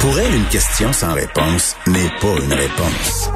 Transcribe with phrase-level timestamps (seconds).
[0.00, 3.30] Pour elle, une question sans réponse n'est pas une réponse.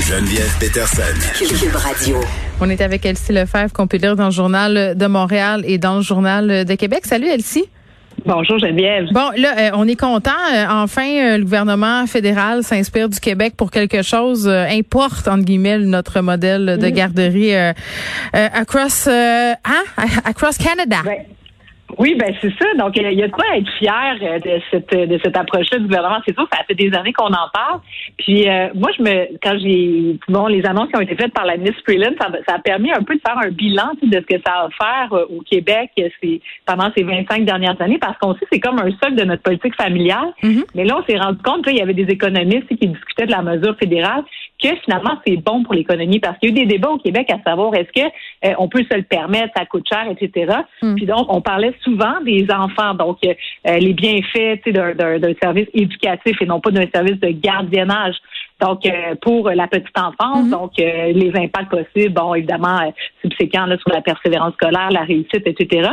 [0.00, 1.02] Geneviève Peterson.
[1.36, 2.20] Cube Radio.
[2.60, 5.96] On est avec Elsie Lefebvre, qu'on peut lire dans le Journal de Montréal et dans
[5.96, 7.06] le Journal de Québec.
[7.06, 7.64] Salut Elsie.
[8.24, 9.06] Bonjour Geneviève.
[9.12, 10.30] Bon, là, euh, on est content.
[10.54, 15.78] Euh, enfin, euh, le gouvernement fédéral s'inspire du Québec pour quelque chose, importe, entre guillemets,
[15.78, 17.54] notre modèle de garderie
[18.32, 19.56] across, hein?
[20.24, 20.98] across Canada.
[21.98, 22.66] Oui, ben c'est ça.
[22.78, 25.86] Donc, il y a de quoi être fier euh, de cette de cette approche-là du
[25.86, 26.20] gouvernement.
[26.24, 27.80] C'est sûr, ça fait des années qu'on en parle.
[28.18, 31.44] Puis euh, moi, je me quand j'ai bon les annonces qui ont été faites par
[31.44, 34.26] la ministre Freeland, ça, ça, a permis un peu de faire un bilan de ce
[34.36, 35.90] que ça a offert euh, au Québec
[36.64, 39.74] pendant ces 25 dernières années, parce qu'on sait c'est comme un socle de notre politique
[39.74, 40.32] familiale.
[40.42, 40.64] Mm-hmm.
[40.76, 43.42] Mais là, on s'est rendu compte qu'il y avait des économistes qui discutaient de la
[43.42, 44.22] mesure fédérale
[44.62, 47.30] que finalement c'est bon pour l'économie parce qu'il y a eu des débats au Québec
[47.32, 48.06] à savoir est-ce que
[48.44, 50.56] euh, on peut se le permettre, ça coûte cher, etc.
[50.82, 50.96] Hmm.
[50.96, 53.34] Puis donc on parlait souvent des enfants, donc euh,
[53.78, 58.16] les bienfaits d'un service éducatif et non pas d'un service de gardiennage.
[58.60, 60.50] Donc euh, pour la petite enfance, hmm.
[60.50, 65.90] donc les impacts possibles, bon évidemment subséquents là, sur la persévérance scolaire, la réussite, etc.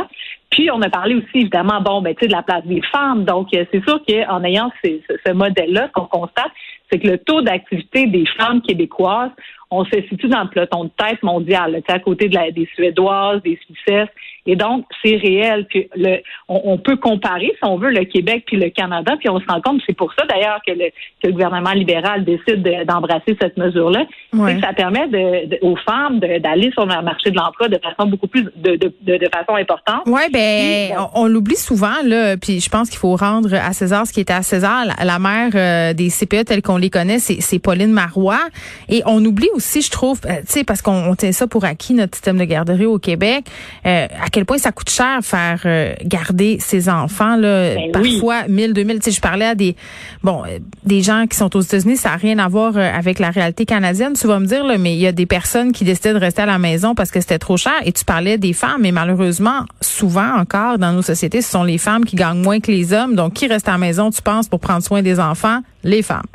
[0.50, 3.24] Puis on a parlé aussi évidemment bon ben tu sais de la place des femmes.
[3.24, 6.50] Donc c'est sûr qu'en ayant ce modèle-là, ce qu'on constate,
[6.90, 9.32] c'est que le taux d'activité des femmes québécoises
[9.70, 13.42] on se situe dans le peloton de tête mondial, à côté de la, des Suédoises,
[13.42, 14.08] des Suissesses.
[14.46, 15.66] Et donc, c'est réel.
[15.68, 19.40] Puis le, on, peut comparer, si on veut, le Québec puis le Canada, puis on
[19.40, 20.90] se rend compte, c'est pour ça d'ailleurs que le,
[21.22, 24.04] que le gouvernement libéral décide d'embrasser cette mesure-là.
[24.32, 24.60] Ouais.
[24.60, 28.44] Ça permet de, aux femmes d'aller sur le marché de l'emploi de façon beaucoup plus
[28.56, 30.02] de, de, façon importante.
[30.06, 34.06] Oui, ben on, on l'oublie souvent, là, puis je pense qu'il faut rendre à César
[34.06, 34.84] ce qui était à César.
[35.02, 38.44] La, mère euh, des CPE telles qu'on les connaît, c'est Pauline Marois.
[38.88, 41.94] Et on oublie aussi, je trouve, euh, tu sais, parce qu'on tient ça pour acquis,
[41.94, 43.46] notre système de garderie au Québec,
[43.86, 48.42] euh, à quel point ça coûte cher faire euh, garder ses enfants, là, ben parfois
[48.46, 48.52] oui.
[48.52, 48.98] 1000, 2000.
[48.98, 49.76] Tu sais, je parlais à des,
[50.22, 50.42] bon,
[50.84, 54.12] des gens qui sont aux États-Unis, ça n'a rien à voir avec la réalité canadienne,
[54.12, 56.42] tu vas me dire, là, mais il y a des personnes qui décidaient de rester
[56.42, 57.72] à la maison parce que c'était trop cher.
[57.86, 61.78] Et tu parlais des femmes, mais malheureusement, souvent encore dans nos sociétés, ce sont les
[61.78, 63.14] femmes qui gagnent moins que les hommes.
[63.14, 65.60] Donc, qui reste à la maison, tu penses, pour prendre soin des enfants?
[65.82, 66.26] Les femmes.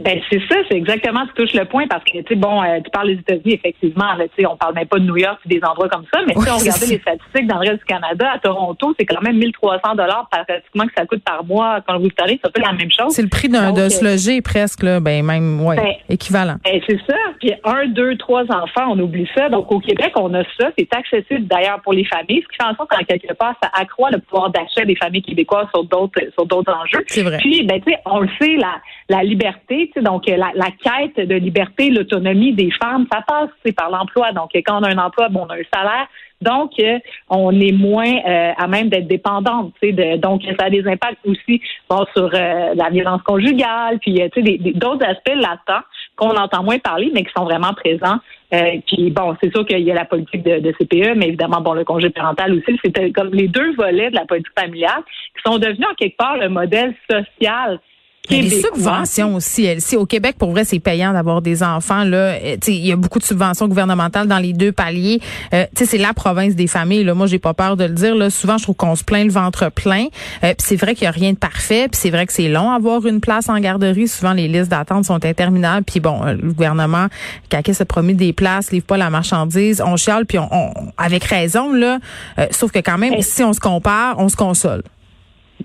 [0.00, 2.80] Ben c'est ça, c'est exactement tu touches le point parce que tu sais bon, euh,
[2.82, 5.38] tu parles des États-Unis effectivement, là, tu sais on parle même pas de New York
[5.44, 7.84] ou des endroits comme ça, mais si on regardait les statistiques dans le reste du
[7.84, 11.98] Canada, à Toronto, c'est quand même 1300 dollars pratiquement que ça coûte par mois quand
[11.98, 13.12] vous savez, c'est pas la même chose.
[13.12, 16.56] C'est le prix d'un de se loger presque là, ben même ouais, ben, équivalent.
[16.64, 19.48] Ben, c'est ça, puis un, deux, trois enfants, on oublie ça.
[19.50, 22.70] Donc au Québec, on a ça, c'est accessible d'ailleurs pour les familles, ce qui fait
[22.70, 26.20] en sorte qu'en quelque part ça accroît le pouvoir d'achat des familles québécoises sur d'autres
[26.34, 27.04] sur d'autres enjeux.
[27.06, 27.38] C'est vrai.
[27.38, 28.74] Puis ben tu sais, on le sait la
[29.08, 34.32] la liberté, donc la la quête de liberté, l'autonomie des femmes, ça passe par l'emploi.
[34.32, 36.08] Donc, quand on a un emploi, bon, on a un salaire.
[36.42, 36.98] Donc, euh,
[37.30, 39.72] on est moins euh, à même d'être dépendante.
[40.18, 41.62] Donc, ça a des impacts aussi
[42.14, 44.14] sur euh, la violence conjugale, puis
[44.74, 45.84] d'autres aspects latents
[46.16, 48.18] qu'on entend moins parler, mais qui sont vraiment présents.
[48.86, 51.84] puis bon, c'est sûr qu'il y a la politique de, CPE, mais évidemment, bon, le
[51.84, 52.78] congé parental aussi.
[52.84, 55.02] C'était comme les deux volets de la politique familiale
[55.36, 57.78] qui sont devenus en quelque part le modèle social
[58.30, 59.68] il y a des subventions aussi.
[59.78, 62.04] Si au Québec, pour vrai, c'est payant d'avoir des enfants.
[62.04, 65.20] Là, euh, il y a beaucoup de subventions gouvernementales dans les deux paliers.
[65.52, 67.02] Euh, c'est la province des familles.
[67.02, 67.14] Là.
[67.14, 68.14] Moi, j'ai pas peur de le dire.
[68.14, 68.30] Là.
[68.30, 70.06] Souvent, je trouve qu'on se plaint le ventre plein.
[70.44, 71.88] Euh, c'est vrai qu'il y a rien de parfait.
[71.88, 74.06] Puis c'est vrai que c'est long avoir une place en garderie.
[74.06, 75.84] Souvent, les listes d'attente sont interminables.
[75.84, 77.08] Puis bon, euh, le gouvernement,
[77.48, 79.82] qui se promis des places, livre pas la marchandise.
[79.84, 81.98] On chiale, puis on, avec raison là.
[82.50, 84.82] sauf que quand même, si on se compare, on se console.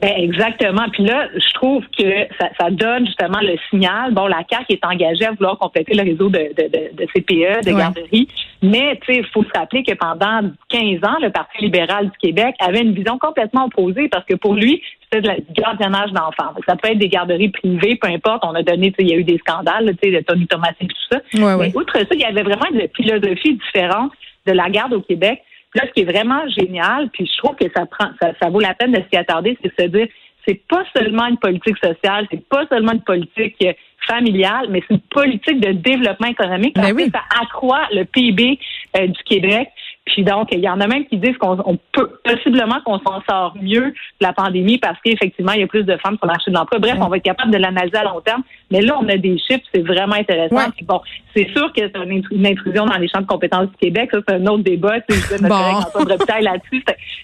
[0.02, 0.86] Ben exactement.
[0.92, 4.14] Puis là, je trouve que ça, ça, donne justement le signal.
[4.14, 7.66] Bon, la CAQ est engagée à vouloir compléter le réseau de, de, de, de CPE,
[7.66, 8.28] de garderies.
[8.62, 12.18] Mais tu sais, il faut se rappeler que pendant 15 ans, le Parti libéral du
[12.20, 14.82] Québec avait une vision complètement opposée parce que pour lui,
[15.12, 16.54] c'était du gardiennage d'enfants.
[16.68, 18.44] Ça peut être des garderies privées, peu importe.
[18.46, 20.88] On a donné, il y a eu des scandales, tu sais, de Tony Thomas et
[20.88, 21.20] tout ça.
[21.34, 24.12] Mais outre ça, il y avait vraiment une philosophie différente
[24.46, 25.42] de la garde au Québec
[25.76, 28.74] Là, ce qui est vraiment génial, puis je trouve que ça prend, ça, vaut la
[28.74, 30.08] peine de s'y attarder, c'est de se dire,
[30.48, 33.74] c'est pas seulement une politique sociale, c'est pas seulement une politique euh,
[34.08, 36.76] familiale, mais c'est une politique de développement économique.
[36.76, 37.12] Ben oui.
[37.14, 38.58] Ça accroît le PIB
[38.96, 39.68] euh, du Québec.
[40.08, 43.56] Puis donc, il y en a même qui disent qu'on peut possiblement qu'on s'en sort
[43.62, 46.50] mieux de la pandémie parce qu'effectivement, il y a plus de femmes sur le marché
[46.50, 46.80] de l'emploi.
[46.80, 48.42] Bref, on va être capable de l'analyser à long terme.
[48.72, 50.72] Mais là, on a des chiffres, c'est vraiment intéressant.
[50.84, 51.02] Bon,
[51.36, 54.10] c'est sûr que c'est une intrusion dans les champs de compétences du Québec.
[54.14, 55.02] Ça, c'est un autre débat.
[55.02, 56.84] Tu sais, là-dessus.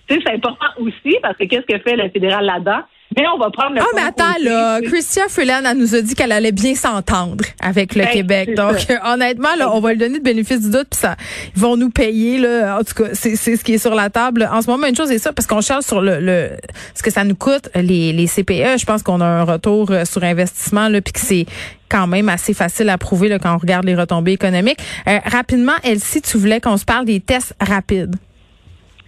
[0.10, 2.82] C'est important aussi parce que qu'est-ce que fait le fédéral là-dedans?
[3.16, 6.16] Mais on va prendre le Ah, mais attends, là, Christian Freeland, elle nous a dit
[6.16, 8.56] qu'elle allait bien s'entendre avec le ben, Québec.
[8.56, 8.76] Donc,
[9.06, 11.16] honnêtement, là, on va lui donner le bénéfice du doute, puis ça,
[11.56, 12.80] ils vont nous payer, là.
[12.80, 14.50] En tout cas, c'est, ce qui est sur la table.
[14.52, 16.50] En ce moment, une chose est ça, parce qu'on cherche sur le, le,
[16.96, 18.78] ce que ça nous coûte, les, les CPE.
[18.80, 21.46] Je pense qu'on a un retour euh, sur investissement, là, puis que c'est
[21.90, 24.80] quand même assez facile à prouver, là, quand on regarde les retombées économiques.
[25.08, 28.16] Euh, rapidement, Elsie, tu voulais qu'on se parle des tests rapides.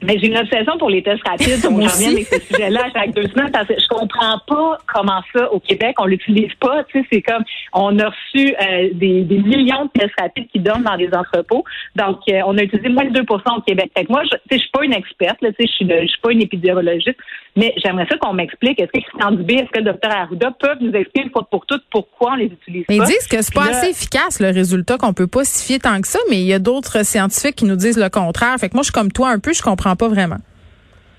[0.03, 3.13] Mais j'ai une obsession pour les tests rapides, donc je reviens avec ce sujet-là chaque
[3.13, 6.83] deux semaines parce que je comprends pas comment ça au Québec on l'utilise pas.
[6.85, 7.43] Tu sais, c'est comme
[7.73, 11.63] on a reçu euh, des, des, millions de tests rapides qui donnent dans des entrepôts,
[11.95, 13.91] donc euh, on a utilisé moins de 2% au Québec.
[13.97, 16.07] Fait que moi, je, je suis pas une experte, là, tu sais, je suis, je
[16.07, 17.17] suis pas une épidémiologiste,
[17.55, 18.79] mais j'aimerais ça qu'on m'explique.
[18.79, 21.65] Est-ce que Christian Dubé, est-ce que le docteur Arruda peuvent nous expliquer une fois pour
[21.65, 22.93] toutes pourquoi on les utilise pas?
[22.93, 25.99] Ils disent que c'est pas assez efficace le résultat, qu'on peut pas s'y fier tant
[26.01, 28.55] que ça, mais il y a d'autres scientifiques qui nous disent le contraire.
[28.59, 30.37] Fait que moi, je suis comme toi un peu, je comprends pas vraiment.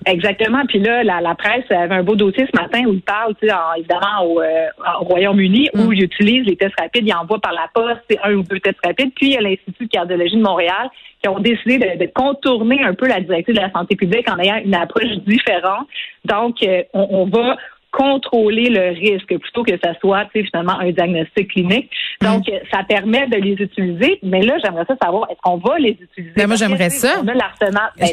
[0.05, 0.65] Exactement.
[0.67, 3.55] Puis là, la, presse avait un beau dossier ce matin où il parle, tu sais,
[3.77, 4.67] évidemment au, euh,
[4.99, 5.93] Royaume-Uni, où mm.
[5.93, 9.11] il utilise les tests rapides, il envoie par la poste un ou deux tests rapides.
[9.15, 10.89] Puis il y a l'Institut de cardiologie de Montréal
[11.21, 14.57] qui ont décidé de, contourner un peu la directive de la santé publique en ayant
[14.63, 15.87] une approche différente.
[16.23, 17.57] Donc, euh, on va
[17.97, 21.89] contrôler le risque plutôt que ça soit finalement un diagnostic clinique.
[22.21, 22.51] Donc, mm.
[22.71, 24.19] ça permet de les utiliser.
[24.21, 26.33] Mais là, j'aimerais ça savoir, est-ce qu'on va les utiliser?
[26.35, 27.23] Ben, moi, j'aimerais ça.
[27.23, 27.33] Ben,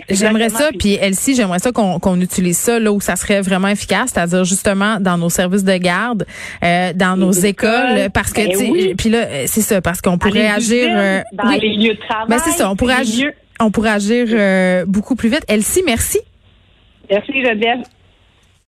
[0.09, 0.71] j'aimerais ça.
[0.79, 4.99] Puis, Elsie, j'aimerais ça qu'on utilise ça là où ça serait vraiment efficace, c'est-à-dire justement
[5.01, 6.25] dans nos services de garde,
[6.65, 10.89] euh, dans nos écoles, parce que, ben puis là, c'est ça, parce qu'on pourrait agir...
[10.91, 12.29] Euh, dans les lieux de travail.
[12.29, 15.45] Ben, c'est ça, on pourrait agir, on pourrait agir euh, beaucoup plus vite.
[15.49, 16.21] Elsie, merci.
[17.11, 17.83] Merci, Geneviève.